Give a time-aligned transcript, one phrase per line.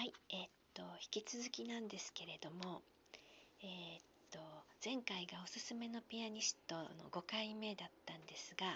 [0.00, 0.82] はい、えー、っと
[1.14, 2.80] 引き続きなんですけれども、
[3.62, 4.38] えー、っと
[4.82, 8.66] 前回がおすすめのピアニストの5回目だったんですが、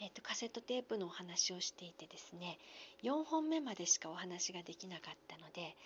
[0.00, 2.56] えー、っとカセットテープのお話をしていてですね
[3.02, 5.76] 4本目までしかお話ができなかったので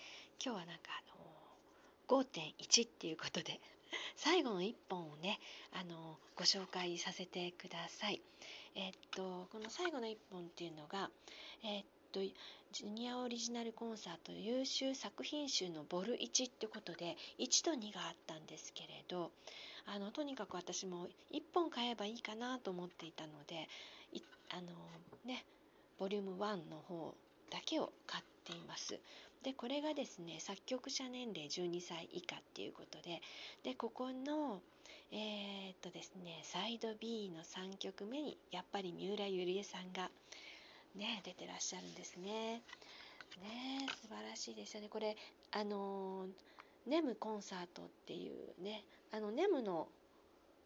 [0.41, 3.59] 今日はなんかあの5.1っていうことで
[4.15, 5.41] 最後の1本をね
[5.73, 8.21] あのご紹介させてください。
[8.77, 11.11] えっとこの最後の1本っていうのが、
[11.65, 19.31] えっジュニアオリジナルコンサート優秀作品集のボル1ってことで1と2があったんですけれど
[19.87, 23.69] あのとにかく私も1本買えばいいかなと思っていたので
[24.51, 24.69] あの
[25.27, 25.45] ね
[25.99, 27.15] ボリューム1の方
[27.51, 28.99] だけを買っています。
[29.43, 33.21] でこれがですね作曲者年齢12歳以下っていうことで
[33.63, 34.61] でここの
[35.13, 40.11] えー、っとですねサイド B の3曲目にやっぱり三浦ゆりえさんが
[40.99, 42.63] ね出てらっしゃるんですね。
[43.41, 44.89] ね素晴らしいですよね。
[44.89, 45.17] これ
[45.53, 46.27] あの
[46.87, 49.89] ネムコンサートっていうねあのネムの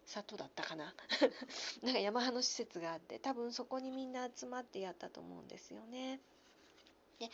[0.07, 0.95] 里だったかな？
[1.83, 6.21] なんかヤマハの施設があって多分そこにみんな集まってやったと思うんですよね。
[7.19, 7.31] で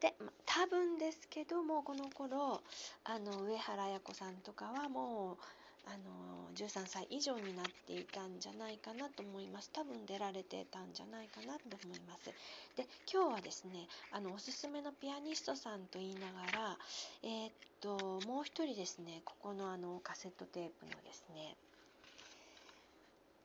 [0.00, 2.62] で、ま、多分ですけどもこの頃
[3.04, 5.38] あの上原綾子さんとかはもう
[5.86, 12.30] あの13歳以上になっていたんじゃないかなと思います多分出られてたんじゃないかなと思います
[12.76, 16.78] で今日はですねあのおすすめのピアニストさんと言いながら
[17.22, 21.56] えー、っともう一人ですねここのあのカセットテープのですね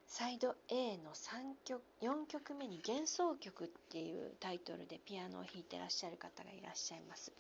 [0.09, 7.31] サイド A の3曲4曲目に「幻想曲」っていうタイトルでピアノを弾いてらっしゃる方がいらっしゃいます。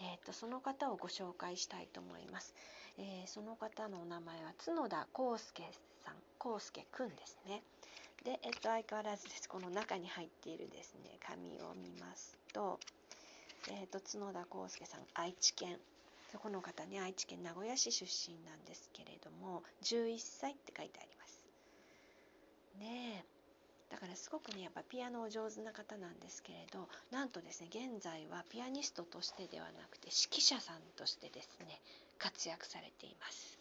[0.00, 2.54] えーと、その方をご紹介したいと思います。
[2.98, 5.62] えー、その方のお名前は角田康介
[6.04, 7.62] さん康介くんですね。
[8.24, 12.78] で、えっ、と、相変わらずですこの中に入っているですね紙を見ますと,、
[13.68, 15.78] えーと、角田康介さん愛知県
[16.38, 21.44] この方ね愛知県名古屋市出身なんですけれども11歳って書いてあります。
[22.78, 23.32] ねえ
[23.92, 31.78] だからすごくねやっぱピアノお上手な方なんですけれどなんとですね現在はピアニストとしてではなくて指揮者さんとしてですね
[32.22, 33.58] 活躍されています。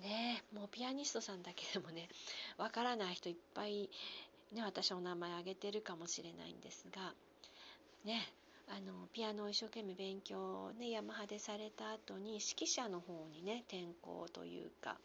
[0.00, 2.08] ねもうピアニストさんだけでもね
[2.58, 3.90] わからない人いっぱい
[4.52, 7.14] ね私お名前挙げてるかもしれないんですが
[8.04, 8.20] ね
[8.68, 14.96] あのピアノを一生懸命勉強をねヤマハでされた後に指揮者の方にね転校というか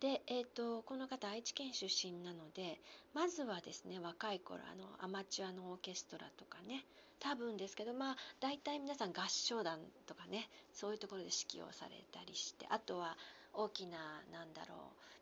[0.00, 2.80] で、えーと、この方愛知県出身なので
[3.12, 6.84] まずはですね若い頃あのアマチュアのオーケストラとかね
[7.20, 13.16] 多分ですけどまあ大体皆さん合唱団とかねそういうところで指揮をされたりしてあとは
[13.52, 13.98] 大きな
[14.32, 14.74] なんだろ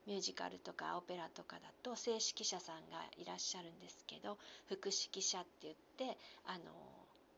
[0.07, 5.75] うミュージカルとかオペラとかだと正指揮者さんがいらっしゃるんですけど副指揮者って言っ
[6.13, 6.65] てあの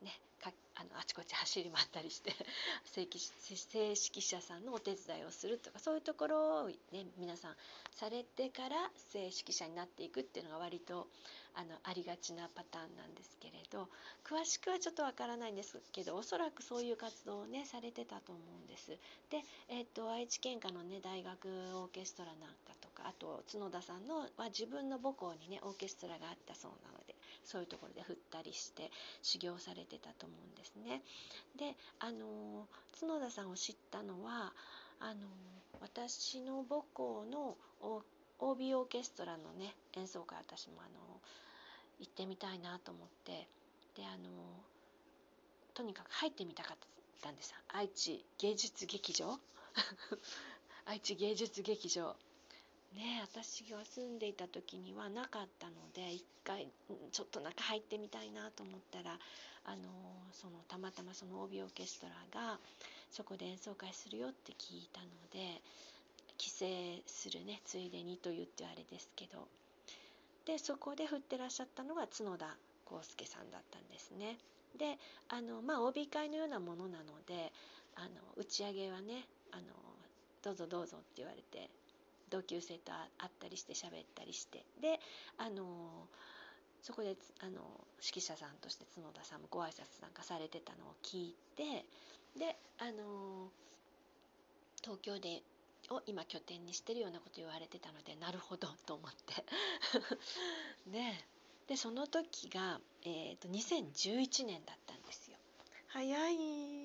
[0.02, 2.32] ねかあのあちこち走り回ったりして
[2.84, 7.56] 正正指揮者さんのお手伝いをするとかそういうところを、ね、皆さん
[7.92, 11.08] されてから正指揮者になっていくっていうのが割と
[11.54, 13.88] あのありがちなパターンなんですけれど
[14.24, 18.90] 詳しくはちょっとわからないんですけどおそらくそういう活動をねされてたと思うんです。
[19.30, 27.14] で、えーと、愛知県下のね大学オーケストラなんかとかあと角田さんのは自分の母校にねオーケストラがあったそうなので
[27.44, 28.90] そういうところで振ったりして
[29.22, 31.02] 修行されてたと思うんですね。
[31.56, 32.66] であの
[32.98, 34.52] 角田さんを知ったのは
[35.00, 35.26] あの
[35.80, 37.56] 私の母校の
[38.38, 41.20] OB オーケストラのね演奏会私もあの
[41.98, 43.48] 行ってみたいなと思って
[43.96, 44.30] であの
[45.74, 46.76] とにかく入ってみたかっ
[47.22, 47.54] たんです。
[47.68, 49.38] 愛知芸術劇場。
[50.86, 52.16] 愛知芸術劇場。
[52.94, 56.68] ね私が住んでいた時にはなかったので一回
[57.12, 59.18] ちょっと中入ってみたいなと思ったら
[59.64, 59.88] あの
[60.32, 62.58] そのたまたまその帯オーケストラが
[63.10, 65.60] そこで演奏会するよって聞いたので
[66.38, 66.66] 帰省
[67.06, 69.46] するねついでにと言ってあれですけど
[70.46, 72.56] でそこで振ってらっしゃったのが角田
[72.90, 74.38] 康介さんだったんですね。
[74.78, 74.98] で
[75.28, 77.52] あのまあ OB 会のようなものなので
[77.96, 79.62] あの打ち上げはねあの
[80.42, 81.68] どうぞどうぞって言われて
[82.30, 84.64] 同級生と会ったりして喋ったりして。
[84.80, 85.00] で
[85.38, 86.08] あの
[86.82, 87.60] そこであの
[88.00, 91.84] 指揮者さんとして角田さんもご挨拶なんかされてたのを聞いて。
[92.38, 93.50] であの
[94.82, 95.42] 東京で
[95.90, 99.44] を今拠点にしてるようなこと言われてたのでなるほどと思って。
[100.90, 101.26] ね。
[101.66, 105.36] でその時が、えーと、2011年だったんですよ。
[105.88, 106.79] 早い。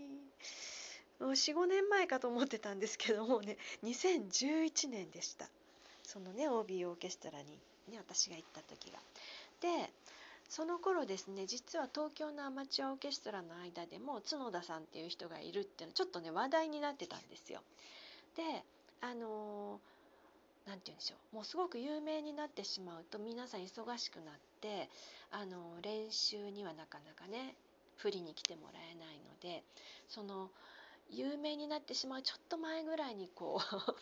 [1.22, 5.50] 45年前かと思ってたんですけどもね2011年でした
[6.04, 7.58] そのね OB オーケストラに、
[7.92, 9.00] ね、私が行った時が。
[9.62, 9.92] で
[10.48, 17.62] その頃ですね実は東京のアマチュアオーケストラの間でも角田さんっていう人がいるっていうのちょっとね話題になってたんですよ。
[18.36, 18.64] で
[19.02, 19.80] あの
[20.68, 24.90] 何て言うんでしょうもうすごく有名になってしまうと皆さん忙しくなって
[25.32, 27.56] あの練習にはなかなかね
[27.98, 29.64] 振りに来てもらえないので
[30.10, 30.50] その
[31.12, 33.96] 有名になってしまうちょっと前ぐらいにこう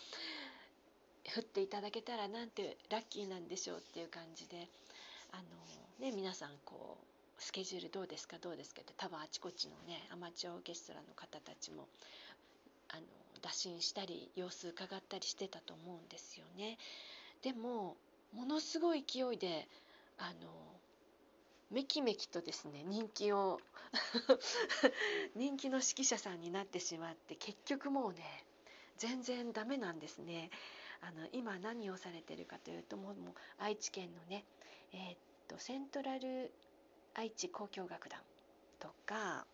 [1.30, 4.68] 振っていただけたらなんてラッキーなんでしょうっていう感じで
[5.32, 5.44] あの、
[6.00, 6.98] ね、皆さんこ
[7.40, 8.38] うスケジュールどうですか？
[8.38, 11.88] どうですかって多分あちこちのねアマチュアオーケストラの方たちも
[12.90, 13.04] あの
[13.42, 16.78] 打診したり様子伺ったりしてたと思うんですよね。
[17.42, 17.98] でも
[18.32, 19.68] ものすごい勢いで
[20.18, 20.80] あの
[21.74, 23.60] めきめきとですね人気を
[25.36, 28.46] 人気の指揮者さんになってしまって結局もうね
[28.98, 30.52] 全然ダメなんですね。
[31.02, 33.16] あの今何をされてるかというともう
[33.58, 34.46] 愛知県のね、
[34.94, 35.18] えー、っ
[35.50, 36.54] とセントラル
[37.16, 38.22] 愛知交響楽団
[38.80, 39.46] とか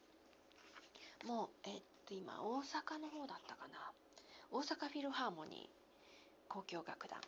[1.25, 3.91] もう、えー、っと今大阪の方だったかな
[4.51, 7.19] 大阪フィルハーモニー交響楽団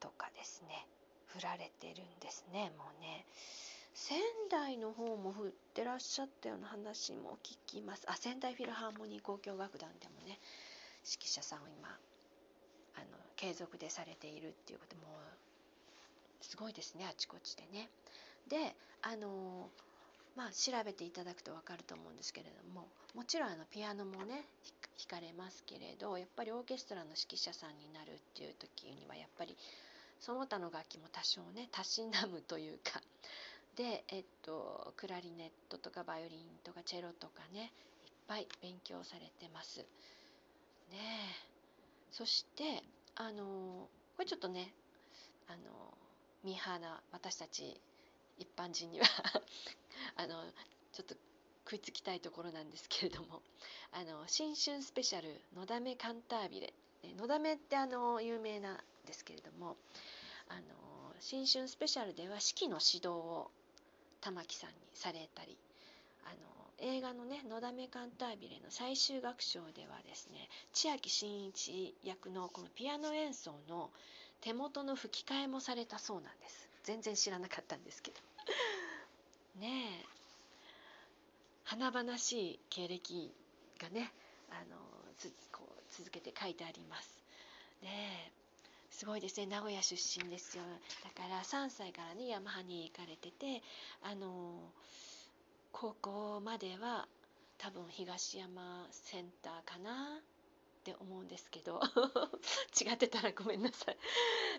[0.00, 0.86] とかですね
[1.28, 3.24] 振られてるんですねもうね
[4.54, 10.38] 台の方も振ってらっしゃったような話も聞きますあ仙台フィルハーモニー交響楽団でもね
[11.04, 11.88] 指揮者さんを今
[12.94, 15.02] あの継続でされているっていうことも
[16.40, 17.88] すごいですねあちこちでね。
[18.48, 19.70] であの
[20.36, 24.46] まあ調べていただくと分かると思うんですけれどももちろんあのピアノもね
[25.10, 29.56] 弾かれますけれどやっぱりオーケストラの指揮者さんになるっていう時にはやっぱり
[30.20, 33.00] その他の楽器も多少ねたしなむというか
[33.76, 37.72] で、えっと、クラリネットとかバイオリンとかチェロとかね
[38.06, 39.80] いっぱい勉強されてます。
[39.80, 39.86] ね
[40.92, 41.54] え
[42.10, 42.82] そして
[43.16, 44.72] あのこれちょっとね
[45.48, 45.96] あの
[46.44, 47.80] ミーハーな私たち
[48.38, 49.06] 一般人には
[50.16, 50.44] あの
[50.92, 51.14] ちょっと
[51.64, 53.42] 食いつきたいところなんですけれども
[53.92, 56.72] あの新春スペシャル「のだめカンタービレ」
[57.16, 59.76] のだめってあの有名なんですけれども
[60.48, 63.50] あの新春スペシャルでは式の指導を
[64.24, 65.58] 玉木さんにされたり
[66.24, 66.36] あの
[66.78, 73.90] 映画のね「のだめカンタービレ」の最終楽章ではですね千秋真一役のこのピアノ演奏の
[74.40, 76.68] 手元の吹き替えもされたそうなんです。
[76.82, 78.20] 全然知らなかったんですけど。
[79.60, 80.06] ねえ。
[81.64, 83.32] 華々しい経歴
[83.78, 84.12] がね
[84.50, 84.76] あの
[85.16, 87.22] つこう続けて書いてあります。
[87.80, 88.43] ねえ。
[88.94, 89.46] すごいですね。
[89.46, 90.62] 名古屋出身ですよ。
[91.02, 93.60] だから3歳からねヤマハに行かれてて
[94.02, 94.70] あの
[95.72, 97.08] 高校までは
[97.58, 100.22] 多分東山センターかなっ
[100.84, 101.80] て思うんですけど。
[102.80, 103.96] 違ってたらごめんなさい。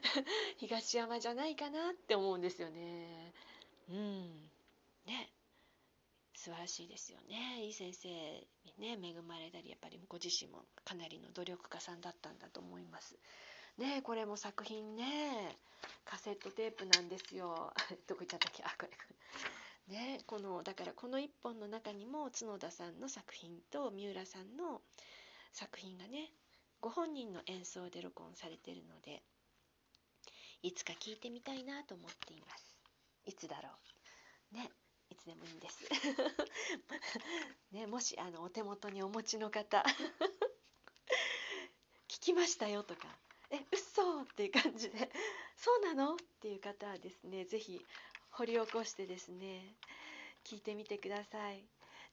[0.60, 3.34] 東山じゃないかなって思うんですよね。
[3.88, 4.50] うん。
[5.06, 5.32] ね。
[6.34, 7.64] 素晴らしいですよね。
[7.64, 13.18] いい先生にね恵まれたりやっぱりご自身もかなりの努力家さんだったんだと思います。
[13.78, 15.56] ねこれも作品ね。
[16.06, 17.74] カセットテープなんですよ。
[18.08, 18.64] どこ行っちゃったっけ？
[18.64, 18.92] あこれ。
[19.88, 24.82] ね、このだからこの1本の中にも角田さんの作品と三浦さんの
[25.54, 26.32] 作品がね
[26.82, 29.22] ご本人の演奏で録音されてるので
[30.64, 32.76] いつか聴いてみたいなと思っています。
[33.26, 33.70] いつだろ
[34.52, 34.56] う。
[34.56, 34.72] ね
[35.10, 35.84] いつでもいいんです。
[37.72, 39.84] ねもしあのお手元にお持ちの方
[42.08, 43.08] 聞きましたよとか
[43.52, 45.12] え嘘っていう感じで
[45.56, 46.16] そうなの？
[46.16, 47.86] っていう方はですね是非
[48.32, 49.76] 掘り起こしてですね
[50.44, 51.66] 聞いてみてください。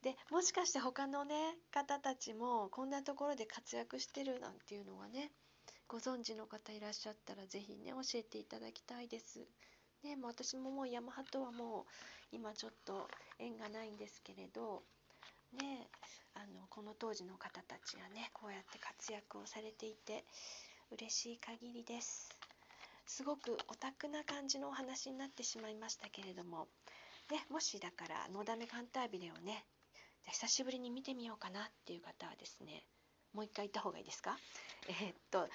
[0.02, 5.30] でもしかして他のね方たちもこんなところで活躍してるなんていうのはね
[5.86, 9.46] ご存知の方いらっしゃったら是非ね教えていただきたいです。
[10.02, 11.84] ね、もう私ももうヤマハとはもう
[12.32, 13.08] 今ちょっと
[13.38, 14.82] 縁がないんですけれど、
[15.52, 15.88] ね、
[16.34, 20.24] あのこの当時の方たちがねこうやって活躍をされていて
[20.92, 22.28] 嬉しい限りです。
[23.06, 26.68] すごくオタクな感じのお話になってしまいましたけれども、
[27.30, 29.66] ね、もしだから「のだめカンタービレ」をね
[30.30, 32.84] 久しぶりに見てみようかなっていう方はですね
[33.32, 34.38] もう一回言った方がいいですか？
[34.88, 35.48] えー、っと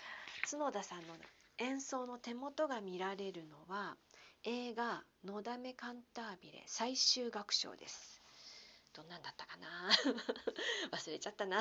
[0.51, 1.15] 角田さんの
[1.59, 3.95] 演奏の手元が見られるのは
[4.43, 8.21] 映画「のだめカンタービレ」最終楽章です。
[8.93, 9.89] どんなんだったかな？
[10.91, 11.59] 忘れちゃったな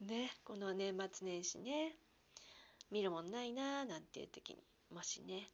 [0.00, 1.92] ねこの年末年始ね
[2.90, 4.62] 見るもんないなーなんていう時に
[4.94, 5.48] もしね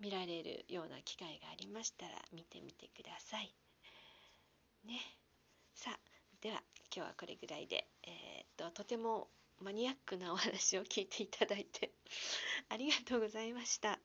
[0.00, 3.54] 見られるような機会がありましたら見てみてください。
[4.86, 4.98] ね。
[5.74, 5.98] さあ
[6.40, 6.62] では
[6.94, 9.28] 今日はこれぐらいで、えー、っととても
[9.60, 11.92] マニアックなお話を聞いていただいて
[12.70, 13.98] ありがとうございました。